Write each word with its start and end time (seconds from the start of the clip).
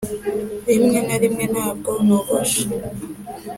rimwe 0.67 0.99
na 1.07 1.15
rimwe 1.21 1.43
ntabwo 1.53 1.91
nogosha 2.05 2.63